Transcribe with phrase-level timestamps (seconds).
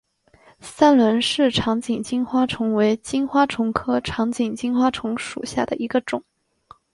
[0.59, 6.23] 三轮氏长颈金花虫为金花虫科长颈金花虫属下的一个种。